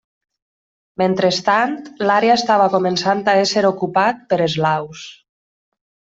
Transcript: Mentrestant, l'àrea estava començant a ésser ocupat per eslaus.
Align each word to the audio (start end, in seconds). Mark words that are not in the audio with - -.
Mentrestant, 1.01 1.75
l'àrea 2.11 2.37
estava 2.41 2.65
començant 2.77 3.21
a 3.35 3.37
ésser 3.43 3.65
ocupat 3.71 4.25
per 4.33 4.41
eslaus. 4.49 5.05